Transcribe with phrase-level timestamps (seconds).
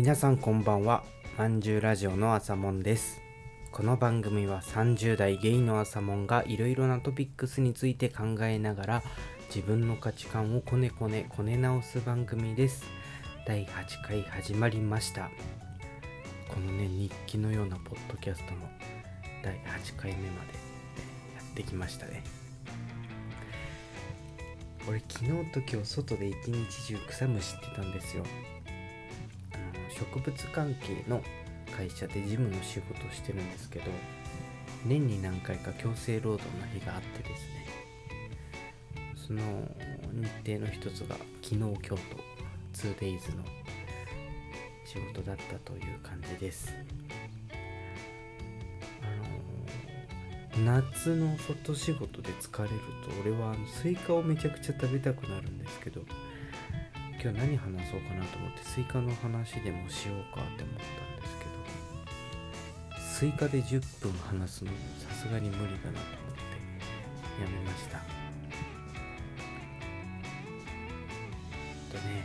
[0.00, 1.04] 皆さんこんばんは。
[1.36, 3.20] まんじゅうラジオの朝もんです。
[3.70, 9.02] この番組は30代ゲイの朝もんがいろいろなトピックスについて考えながら
[9.54, 12.86] 自分の価値観をこねこねこね直す番組です。
[13.46, 15.30] 第8回始まりました。
[16.48, 18.60] このね日記のようなポッドキャストの
[19.44, 20.54] 第8回目まで
[21.36, 22.24] やってきましたね。
[24.88, 28.24] 俺昨日と今日外で一日中草むしってたんですよ。
[30.00, 31.22] 植物関係の
[31.76, 33.84] 会社で事務の仕事をしてるんですけど
[34.86, 37.60] 年に何回か強制労働の日があってですね
[39.14, 39.42] その
[40.12, 41.96] 日程の一つが昨日今日と
[42.74, 43.44] 2days の
[44.86, 46.74] 仕事だったという感じです。
[50.56, 52.74] あの夏の外仕事で疲れる
[53.04, 56.00] と俺はスイカをめちゃくちゃ食べたくなるんですけど
[57.22, 61.44] 今日何話そうかなと思ってスイカの話でもしようかって思ったんですけ
[62.96, 64.70] どスイカで10分話すの
[65.06, 67.98] さすがに無理だなと思ってやめました。
[71.90, 72.24] とね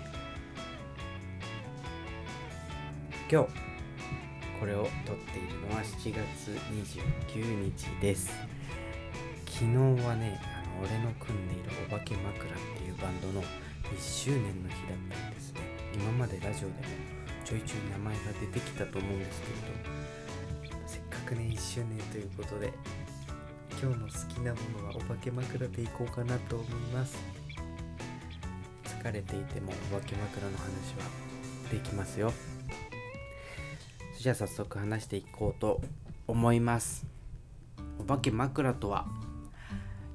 [3.29, 3.49] 今日
[4.61, 7.43] これを撮っているのは7月29
[7.75, 8.31] 日です。
[9.45, 13.43] 昨日はねあの俺の組んでいるお化け枕っていうバンドの
[13.93, 15.61] 1周年の日だったんですね。
[15.93, 16.79] 今までラジオでも
[17.45, 19.47] ちょいちょい名前が出てきたと思うんですけ
[20.67, 22.73] れどせっかくね1周年ということで
[23.81, 27.17] 今日の好きなものはお化け枕でいこうかなと思います。
[28.85, 31.05] 疲れていてもお化け枕の話は
[31.71, 32.33] できますよ。
[34.17, 35.81] じゃあ早速話していこうと
[36.27, 37.05] 思います。
[37.99, 39.05] お化け枕とは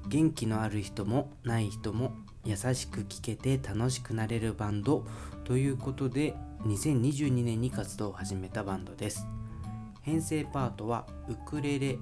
[0.07, 2.11] 元気のある人もない人も
[2.45, 5.05] 優しく聴けて楽しくなれるバンド
[5.43, 9.25] ということで2022年に活動を始めたバンドです。
[10.01, 11.99] 編成パートはウクレレ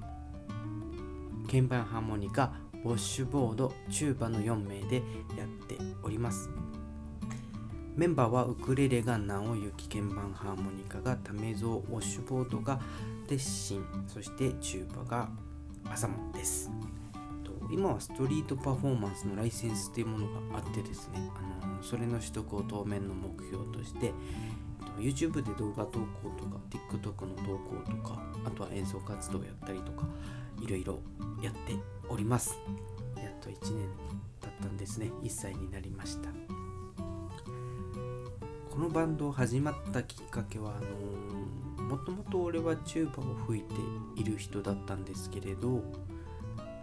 [1.47, 2.53] 鍵盤ハーモニカ
[2.85, 4.97] ウォッシュボードチューバの4名で
[5.37, 6.49] やっております。
[7.95, 12.79] メンバーはウクレレが直行鍵盤ハーモニカが為蔵ウォッシュボードが
[13.27, 15.29] 鉄心そしてチューバが
[15.91, 16.71] 朝もです。
[17.71, 21.29] 今はストリートパフォーマンスのライセンスっていうものがあってですね、
[21.63, 24.13] あのそれの取得を当面の目標として
[24.97, 30.07] YouTube で動画投稿とか TikTok の投稿とかあとは演奏活動をやったりとか
[30.61, 30.99] いろいろ
[31.41, 31.75] やって
[32.09, 32.57] おります。
[33.15, 33.87] やっと1年
[34.41, 35.11] 経ったんですね。
[35.21, 36.29] 1歳になりました。
[38.69, 43.73] このバンド始まったきっかけはあのもともと俺はチューバを吹いて
[44.15, 45.83] いる人だったんですけれど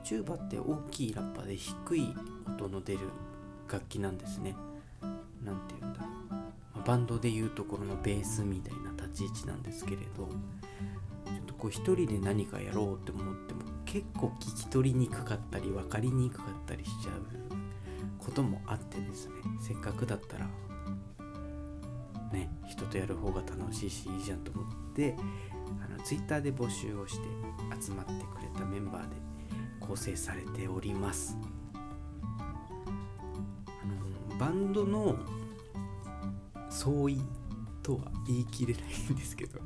[0.06, 2.14] チューバって大きいラッパで低い
[2.46, 3.00] 音の出る
[3.68, 4.54] 楽器なんですね。
[5.42, 6.06] なんて言うんだろ
[6.80, 6.86] う。
[6.86, 20.46] バンドでいうところのベースみたいな立ち位置なんですけれど、ちょっとこう一人で何かやろうって思っても結構聞き取りにくかったり分かりにくかったりしちゃうこともあってですね、せっかくだったら
[22.32, 25.16] ね、人とやる方が楽しいしいいじゃんと思って
[25.84, 27.22] あの Twitter で募集をして
[27.84, 29.16] 集まってくれたメンバーで
[29.86, 31.36] 構成されております
[34.38, 35.16] バンドの
[36.68, 37.20] 総意
[37.82, 39.60] とは言い切れないんですけど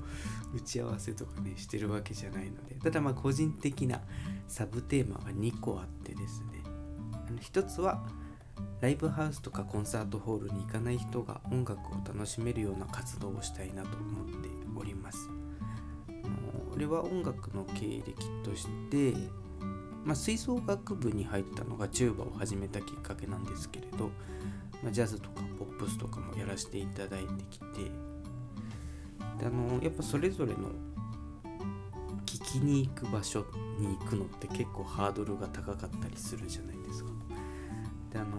[0.55, 4.01] 打ち合わせとかねしてるわけじゃないのでただまあ個人的な
[4.47, 6.63] サブテーマが2個あってですね
[7.13, 8.05] あの1つは
[8.81, 15.29] ライブハウスとかコンサートホールに行かない人が音楽を楽しめるような活動をしたいなと思っております。
[16.75, 19.15] 俺は音楽の経歴として
[20.05, 24.11] まあ、吹奏楽部に入ったのがチューバを始めたきっかけなんですけれど、
[24.83, 27.67] まあ、ジャズとかポップスとかもやらせていただいてきて
[29.39, 30.71] であのやっぱそれぞれの
[32.27, 33.45] 聞きに行く場所
[33.79, 37.11] に行くのって結構ハードルが高かったりするじゃないですか。
[38.13, 38.39] であの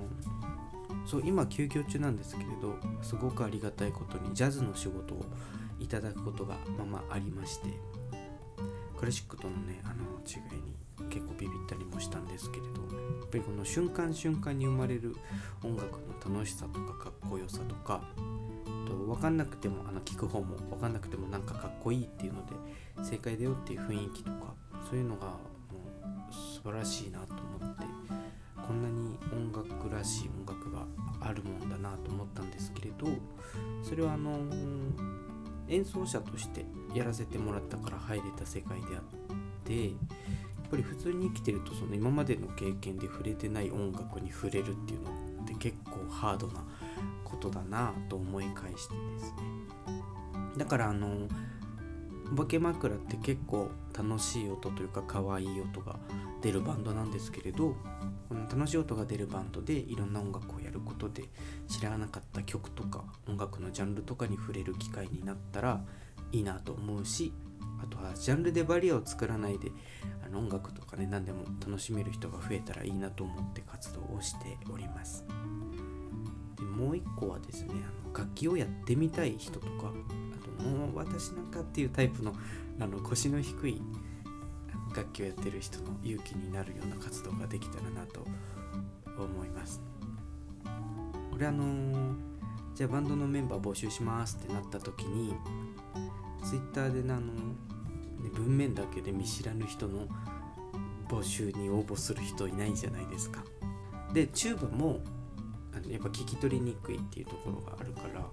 [1.05, 5.25] そう今休業中なんですけれどすごくありがたいことにジャズの仕事を
[5.79, 7.69] いただくことがまあまあありまして
[8.97, 9.95] クラシックとのねあの
[10.27, 10.80] 違いに
[11.11, 12.81] 結構ビビったりもしたんですけれど
[13.19, 15.15] やっぱりこの瞬間瞬間に生まれる
[15.63, 18.01] 音楽の楽しさとかかっこよさとか
[18.87, 22.53] と分かんなくてもあの聞く方も分かんなくてもなんかかっこいいっていうので
[23.03, 24.53] 正解だよっていう雰囲気とか
[24.89, 25.33] そういうのがも
[26.29, 27.85] う素晴らしいなと思って
[28.55, 30.85] こんなに音楽らしい音楽が
[31.19, 33.07] あるもんだなと思ったんですけれど
[33.83, 34.39] それはあの
[35.67, 39.03] 演奏者としてやらせてもらったから入れた世界であっ
[39.63, 39.91] て
[40.71, 45.11] ぱり普通に生きてるとその今までの経験で触れてない音楽に触れるっていうの
[45.43, 46.63] って結構ハードな
[47.25, 49.41] ことだなと思い返してですね。
[50.57, 51.27] だからあの
[52.31, 55.99] お化け枕って結構楽しい音というか可愛い音が
[56.41, 57.75] 出るバンドなんですけれど
[58.29, 61.25] この楽しい音が出るバンドでいろんな音楽をやることで
[61.67, 65.81] 知らなかった曲とか音楽のジャンルとかに触れる機会になったら
[66.31, 67.33] いいなと思うし
[67.83, 69.71] あとはジャンルでバリアを作らないで
[70.25, 75.25] あの音楽とかね何でも楽しめる人が増えたらいいなと思って活動をしております。
[76.57, 82.33] でもう一個はですねあの楽器をやってみたい人とかあともう私なんかっていうタイプの
[82.79, 83.81] あの腰の低い
[84.95, 88.25] 楽器をやってる人の勇気になるような活動ができたらなと
[89.17, 89.81] 思います。
[91.33, 92.15] 俺あのー、
[92.75, 95.33] じゃあバンドのメンバー募集しますってなった時に
[96.43, 97.21] Twitter であの
[98.33, 100.07] 文面だけで見知らぬ人の
[101.07, 103.43] 募集に応募する人いないじゃないですか。
[104.13, 104.99] でチューバも
[105.73, 108.25] あのやっぱ聞き取りにくいっていうところがあるから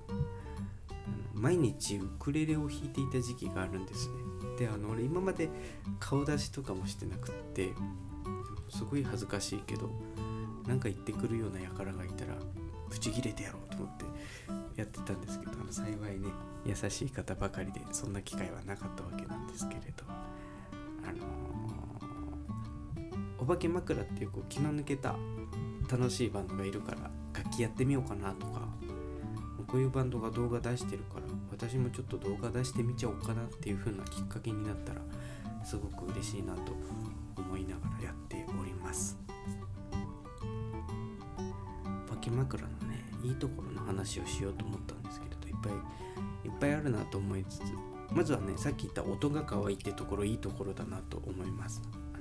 [1.35, 4.15] 毎日ウクレレを弾いていた時期があるんですね。
[4.59, 5.49] であの俺今まで
[6.01, 7.73] 顔出しとかもしてなくって
[8.69, 9.91] すごい恥ずかしいけど
[10.67, 12.35] なんか言ってくるような輩がいたら
[12.91, 14.05] ブチギレてやろうと思って
[14.79, 16.29] やってたんですけどあの幸いね
[16.65, 25.17] 優しい方ばかりでそんな機会はなかったわけなんですけれどあのー、お化け枕っていうこう気の抜けた
[25.91, 28.69] 楽しいバンドがいるから楽器やってみようかなとか
[29.69, 35.01] こういうバンドが動画出してるから私もちょっと動画出してみちゃおうかなっていう風なきっかけになったら
[35.65, 36.73] すごく嬉しいなと
[37.37, 39.19] 思いながらやっております。
[42.09, 45.73] パキ枕のねいいところの話をしようと思ったんですけれどいっぱい
[46.49, 47.63] いっぱいあるなと思いつつ
[48.11, 51.83] まずはねさっき言った音が可愛いってところいいところだなと思います。
[52.15, 52.19] あ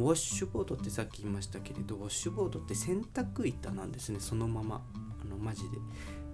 [0.00, 4.82] のウォッシュボードってさっき言いましたけれどウォッシュボードって洗濯板なんですねそのまま。
[5.22, 5.78] あのマジで。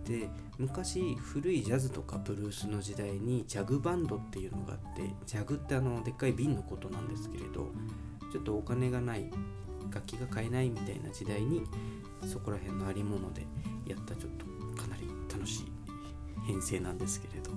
[0.04, 0.28] で
[0.58, 7.70] 昔古いジャズとかブルースの時代にジャグバンドっていうのがあってジャグってあのでっかい瓶のことなんですけれど
[8.32, 9.30] ちょっとお金がない
[9.92, 11.62] 楽器が買えないみたいな時代に
[12.26, 13.46] そこら辺のありもので
[13.87, 14.46] やったちょっと
[14.81, 15.72] かなり楽しい
[16.46, 17.50] 編成なんですけれど。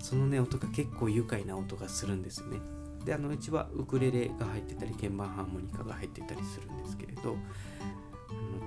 [0.00, 2.60] そのね音が結構愉快な音がするんですよね。
[3.04, 7.36] であのうちはウクレレが入ってたり鍵盤ハーモニカが入ってたりするんですけれど。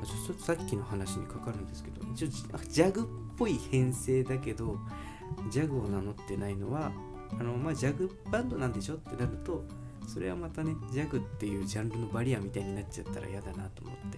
[0.03, 3.03] ちょっとさっきの話にかかるんですけど一応ジャグっ
[3.37, 4.79] ぽい編成だけど
[5.51, 6.91] ジャグを名乗ってないのは
[7.39, 9.63] あの、まあ、ジャグバンドなんでしょってなると
[10.07, 14.17] それはまたねジャグっていうジャンルのバリアみたいになっちゃったら嫌だなと思って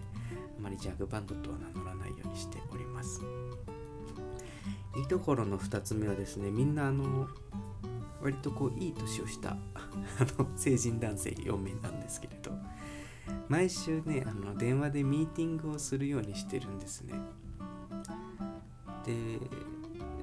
[0.58, 3.22] あまりジャグバンドとは名乗らないようにしております。
[4.96, 7.28] いいところの2つ目はですねみんなあの
[8.22, 9.90] 割とこういい年をした あ
[10.38, 12.52] の成人男性4名なんですけれど
[13.50, 17.14] 毎週ねあの電話でミーティングをするようにしてるんですね。
[19.06, 19.40] で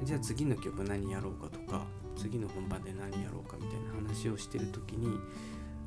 [0.05, 1.85] じゃあ次の曲何やろうかとか
[2.21, 5.09] 次の本番で何やろうかみたいな話をしてる時に、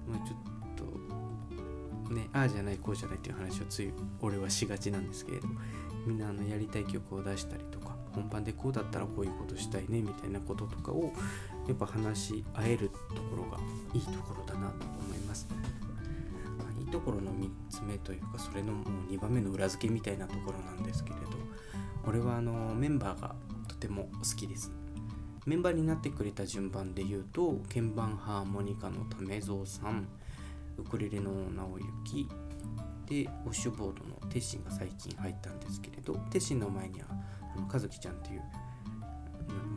[0.07, 5.47] まあ、ちょっとねああじゃないこうじゃないっていう話をつい俺はしがちなんですけれど
[6.07, 11.13] みんなあのやりたい曲を出したりとか本番でこうだったらこういうことしたいねみたいなこととかを
[11.67, 13.59] やっぱ話し合えるところが
[13.93, 15.47] いいところだなと思います。
[16.79, 21.21] いいところの3つ目というかそれのもう2番目の裏付けみたいなところなんですけれど
[22.05, 23.35] 俺はあのメンバーが
[23.67, 24.71] とても好きです
[25.45, 30.07] メンバーになってくれた順番で言うと鍵盤ハーモニカの為蔵さん
[30.77, 32.27] ウクレレの直行
[33.05, 37.07] でウォッシュボードのテッシンが最近入ったんですけれどテッシンの前には
[37.55, 38.41] あの和樹ちゃんっていう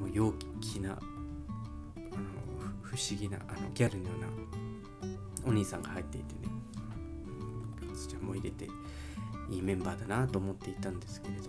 [0.01, 1.01] もう陽気なあの
[2.83, 6.57] 不思議なあのギャルのようなお兄さんが入っていてね
[8.09, 8.67] ちゃんも入れて
[9.51, 11.43] いいメンバーだなと思っていたんですけれど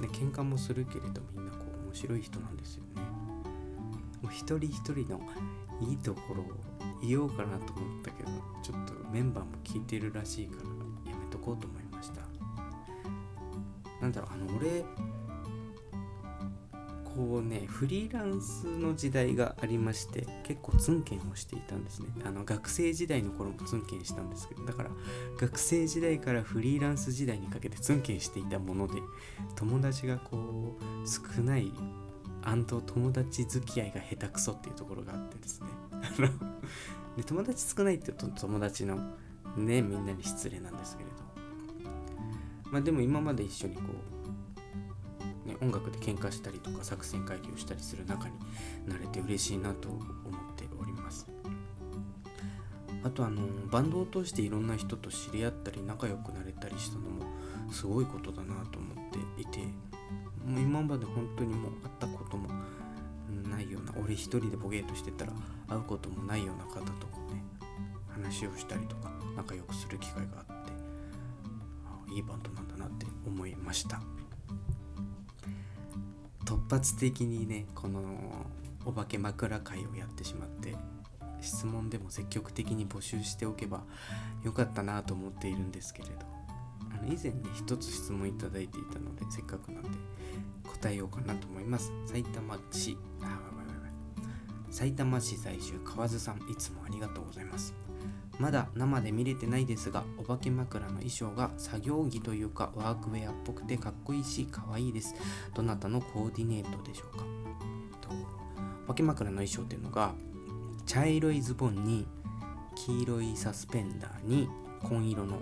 [0.00, 3.13] で喧嘩もするけれどみんなこう面白い人なんですよね。
[4.24, 5.20] う一人一人の
[5.80, 6.46] いいところを
[7.02, 8.28] 言おうかなと思ったけど
[8.62, 10.56] ちょっとメンバーも聞いてるらしいか
[11.04, 12.22] らやめとこうと思いました。
[14.00, 14.84] なんだろうあの俺
[17.16, 22.08] こうねフリーランスの時代がありまして結構ツンケンをしていたんですね。
[22.24, 24.90] あの学生時代の頃もツンケンしたんですけどだから
[25.38, 28.94] 学生時代からフリーランス時代にかけてツンケンしていたもので
[29.54, 31.72] 友達がこう少ない
[32.44, 35.68] 友達付き合いが下手くそっていうところがあってですね。
[37.16, 38.96] で友達少ないって言うと友達の
[39.56, 41.14] ねみんなに失礼なんですけれど。
[42.70, 44.14] まあでも今まで一緒にこう
[45.48, 48.34] ね、音楽で喧嘩したりとか作戦会議をしたりする中に
[48.86, 50.02] なれて嬉しいなと思っ
[50.56, 51.26] ております。
[53.02, 57.26] あとあのバンドを通していろんな人と知り合ったり仲良くなれたりしたのも
[57.70, 59.60] すごいことだなと思っていて。
[60.44, 62.48] もう今まで本当にもう会ったことも
[63.48, 65.32] ないような俺一人でボケーとしてたら
[65.68, 67.42] 会うこともないような方とかね
[68.08, 70.72] 話をしたりとか仲良くする機会があって
[71.86, 74.00] あいいバンドなんだなって思いました。
[76.44, 78.00] 突発的にねこの
[78.84, 80.74] お化け枕会をやってしまって
[81.40, 83.82] 質問でも積極的に募集しておけば
[84.44, 86.14] よかったなと思っているんですけれど
[86.92, 89.88] あの以前ね一つ質問いただいていたのでせっかくなんで
[90.84, 91.90] 答えようかなと思います。
[92.04, 92.98] 埼玉市。
[93.22, 93.40] あ
[94.70, 97.72] 埼玉市在住河津さんいつもありがとうございます。
[98.38, 105.14] まだ生で見れてないですがお化け枕の衣装が作業着というかワークウェアっぽくてかっこいいし可愛いです。
[105.54, 107.24] どなたのコーディネートでしょうか。
[108.02, 108.10] と
[108.84, 110.12] お化け枕の衣装っていうのが
[110.84, 112.06] 茶色いズボンに
[112.74, 114.50] 黄色いサスペンダーに
[114.82, 115.38] 紺色の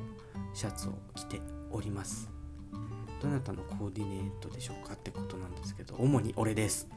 [0.54, 1.40] シャツを着て
[1.72, 2.31] おります。
[3.22, 6.88] どなたのコーディネートでしょうかってことなんですけど主に俺です。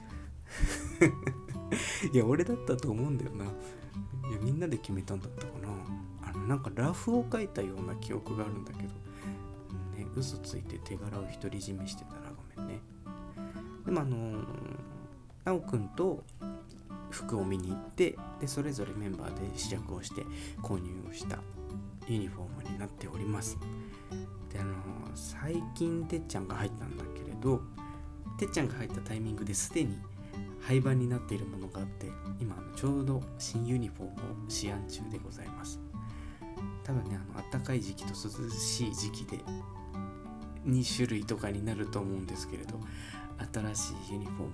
[2.12, 3.46] いや俺だったと思うんだよな。
[3.46, 3.48] い
[4.34, 6.29] やみんなで決めたんだったかな。
[6.29, 8.89] あのなんかラフを書いたような記憶があるんだけど。
[8.89, 12.82] うんね嘘ついて手柄を独り占めしてたらごめんね。
[13.86, 14.46] でもあのー、
[15.46, 16.24] なくんと
[17.12, 20.24] 服を見に行ってでそれぞれメンバーで試着をして
[20.62, 21.38] 購入をした
[22.08, 23.58] ユニフォームになっております。
[24.56, 24.74] であの
[25.14, 27.62] 最近てっちゃんが入ったんだけれど
[28.40, 29.98] てっちゃんが入ったタイミングですでに
[30.62, 32.10] 廃盤になっているものがあって
[32.40, 35.80] 今ちょうど新ユニフォームを試案中でございます。
[36.84, 39.40] 多分ねあの暖かい時期と涼しい時期で
[40.66, 42.80] 2種類とかになると思うんですけれど
[43.54, 44.48] 新しいユニフォームを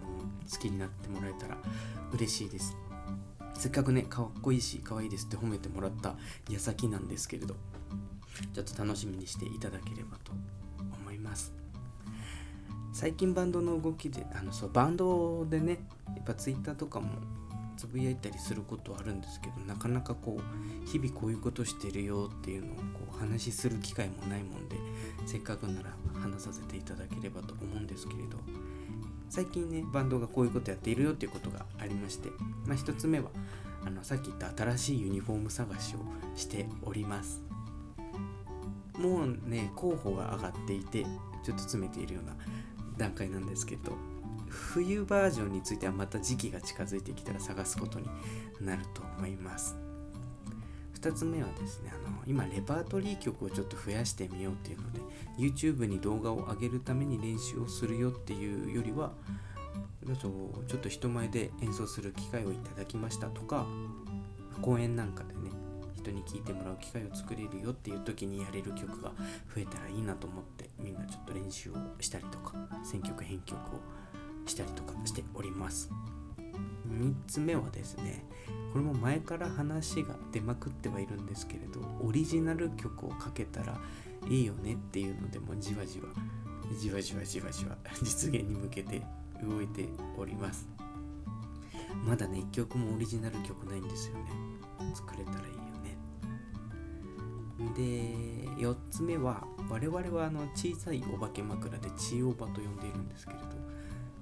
[0.51, 1.57] 好きになってもらえたら
[2.11, 2.75] 嬉しいです。
[3.53, 6.15] せっかくねかっこいいし可愛いですって褒めてもらった
[6.49, 7.55] 矢先なんですけれど
[8.53, 10.31] ちょっと楽しみにしていただければと
[11.01, 11.53] 思います。
[12.93, 17.07] 最近バンドの動きであのそうバンドでねやっぱ Twitter とかも
[17.77, 22.83] つぶやいたりすることはあるんですけどなかなかこう日々こういうことしてるよっていうのをこ
[23.15, 24.75] う話しする機会もないもんで
[25.25, 25.89] せっかくなら
[26.21, 28.37] 話させていただければと思うんですけれど
[29.29, 32.29] 最近ねバンドがこういうことやっているよっていうことがありまして、
[32.67, 33.29] まあ、1つ目は
[33.83, 35.99] あのさっき言った新しいユニフォーム探しを
[36.35, 37.50] しております。
[38.97, 41.03] もうね候補が上がっていて
[41.43, 42.35] ちょっと詰めているような
[42.97, 43.93] 段階なんですけど
[44.47, 48.07] 冬バージョンについてはまた時期が近づいてきたら探すことに
[48.59, 49.75] なると思います。
[51.01, 54.99] 2つ目はですねあの今レパートリー曲をちょっと増やしてみようっていうので
[55.39, 59.11] YouTube に動画を上げるために練習をするよっていうよりは
[60.19, 63.65] ちょっと人前で演奏する機会をいただきましたとか
[64.61, 65.60] 公演なんかでね
[66.01, 69.11] 人に聴いてもらう機会を作れるよっていう時にやれる曲が
[69.53, 72.53] 増えたらいいなと思ってみんなちょっと練習をしたりとか
[72.83, 73.79] 選曲編曲を
[74.45, 75.89] したりとかしております。
[76.89, 78.25] 3つ目はですね
[78.73, 83.79] これも前から話が出まくってはいるんですけれどオリジナル曲をかけたら
[84.29, 86.07] いいよねっていうのでもじわじわ
[86.77, 89.01] じわじわじわじわ実現に向けて
[89.43, 90.67] 動いております。
[92.05, 94.31] まだね1曲もオリジナル曲ないんですよね。
[94.93, 95.60] 作れたらいい
[97.75, 97.81] で
[98.61, 103.45] 4つ目は我々はあの小さいお化け枕でチーオーバと呼んでいるんですけれど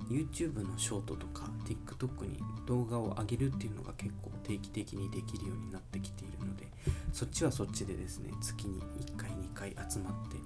[0.10, 6.68] YouTube のショートとか TikTok に動画を上げるっていうのが結構定期的にできるようになってきているので
[7.14, 10.38] そっちはそっちでですね月に1回2回集まって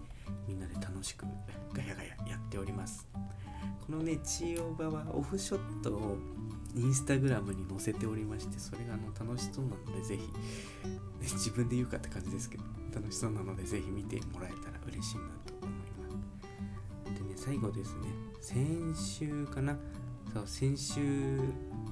[0.47, 1.25] みんなで楽しく
[1.73, 3.07] ガヤガヤやっております。
[3.85, 6.17] このねチーオーバはオフショットを
[6.75, 12.82] インスタグラムに載せておりましてそれがあの楽しそうなのでぜひ、ね、自分で言うかって感じですけど。
[12.93, 15.77] 楽しそうなのでぜひ見てもらえたら嬉しいなと思い
[17.13, 17.21] ます。
[17.21, 18.01] でね最後ですね
[18.41, 19.77] 先週かな？
[20.33, 21.39] そう先週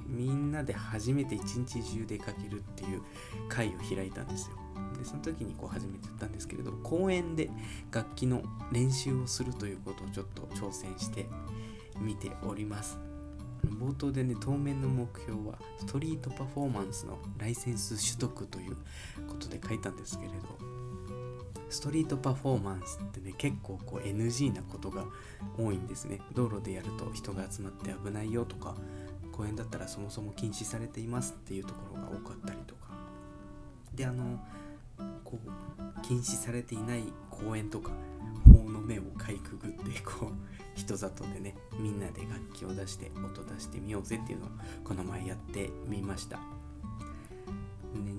[0.06, 3.02] みんなで初めて一日中出かけるっていう
[3.48, 4.56] 会を開いたんですよ。
[4.98, 7.50] でその時にこう初めて言ったんですけれど公園で
[7.90, 8.42] 楽器の
[8.72, 11.26] 練習をするということをちょっと挑戦して
[12.00, 12.98] みております。
[13.64, 18.76] 冒頭でね当面の目標はストリートパフォーマンスのライセンス取得という
[19.28, 20.36] ことで書いたんですけれど
[21.72, 25.04] ストリートパフォーマンスってね結構こう NG なことが
[25.58, 26.20] 多いんですね。
[26.34, 28.76] 道路でやると人が集まって危ないよとか
[29.32, 32.92] 公園だったらそもそも禁止されていますっていうところが多かったりとか。
[33.94, 34.38] であの
[35.24, 37.90] こう禁止されていない公園とか
[38.44, 40.32] 法の目をかいくぐってこう
[40.74, 44.48] 人里でねみんなで楽器を出して音出してみようぜっていうのを
[44.84, 46.36] この前やってみました。
[46.36, 46.42] ね、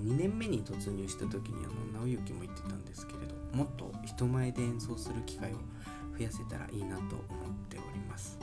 [0.04, 1.74] 2年目に突入した時にあの
[2.06, 5.56] 直行も言ってたんですけれどもっと人前で演奏する機会を
[6.16, 7.16] 増やせたらいいなと思っ
[7.68, 8.38] ております。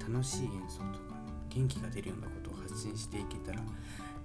[0.00, 3.60] 楽しい演奏とかね元気が出るようなことを発信していけたら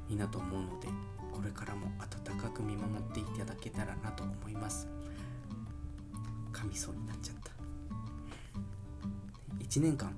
[0.10, 0.88] いいなと思うので
[1.32, 4.88] これからも温かく見守っていただけたらなと思います。
[6.51, 7.51] 噛みそうになっちゃった。
[9.63, 10.15] 1年間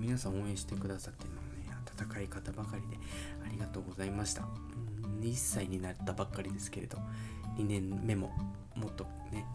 [0.00, 2.96] 皆さん応援してくださってるのね温かい方ばかりで
[3.44, 4.48] ありがとうございました。
[5.20, 6.98] 1歳になったばっかりですけれど
[7.58, 8.30] 2年目も
[8.74, 9.46] もっとね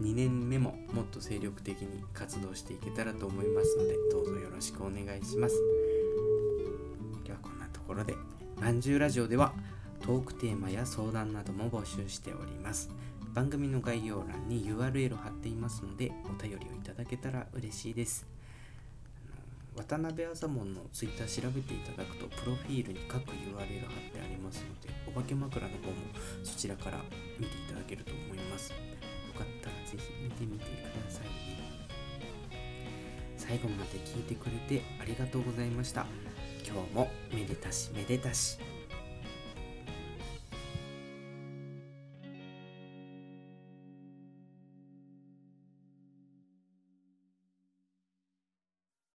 [0.00, 5.54] 2年目ももっと精力的に活動していけたらと思いますのでどうぞよろしくお願いします。
[7.16, 8.14] 今日はこんなところで
[8.60, 9.54] まんじゅうラジオでは
[10.00, 12.90] トークテーマや相談なども募集しております。
[13.32, 18.33] 番組の概要欄に URL 貼っていますのでお便りをいただけたら嬉しいです。
[19.76, 23.66] 渡辺あざもんのツイッター調べていただくとプロフィールに各 URL 貼っ
[24.12, 25.94] てありますのでお化け枕の方も
[26.44, 27.00] そちらから
[27.38, 28.70] 見ていただけると思います。
[28.70, 28.76] よ
[29.36, 30.68] かったらぜひ見てみてく
[31.04, 31.24] ださい。
[31.24, 31.30] ね
[33.36, 36.06] 最後まで聞いてくれてありがとうございました。
[36.64, 38.58] 今日もめでたしめでたし。